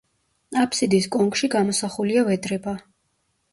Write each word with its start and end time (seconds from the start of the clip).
აფსიდის 0.61 1.09
კონქში 1.17 1.51
გამოსახულია 1.57 2.25
ვედრება. 2.33 2.77